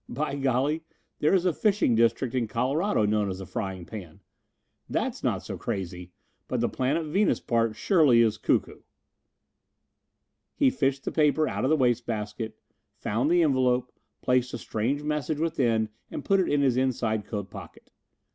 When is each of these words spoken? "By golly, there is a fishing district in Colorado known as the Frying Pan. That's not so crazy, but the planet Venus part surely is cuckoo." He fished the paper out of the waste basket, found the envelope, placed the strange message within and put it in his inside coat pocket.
"By 0.09 0.35
golly, 0.35 0.83
there 1.19 1.31
is 1.35 1.45
a 1.45 1.53
fishing 1.53 1.93
district 1.93 2.33
in 2.33 2.47
Colorado 2.47 3.05
known 3.05 3.29
as 3.29 3.37
the 3.37 3.45
Frying 3.45 3.85
Pan. 3.85 4.19
That's 4.89 5.23
not 5.23 5.43
so 5.43 5.59
crazy, 5.59 6.11
but 6.47 6.59
the 6.59 6.67
planet 6.69 7.05
Venus 7.05 7.39
part 7.39 7.75
surely 7.75 8.19
is 8.21 8.39
cuckoo." 8.39 8.81
He 10.55 10.71
fished 10.71 11.03
the 11.05 11.11
paper 11.11 11.47
out 11.47 11.65
of 11.65 11.69
the 11.69 11.77
waste 11.77 12.07
basket, 12.07 12.57
found 12.95 13.29
the 13.29 13.43
envelope, 13.43 13.91
placed 14.23 14.53
the 14.53 14.57
strange 14.57 15.03
message 15.03 15.37
within 15.37 15.87
and 16.09 16.25
put 16.25 16.39
it 16.39 16.49
in 16.49 16.61
his 16.63 16.77
inside 16.77 17.23
coat 17.25 17.51
pocket. 17.51 17.91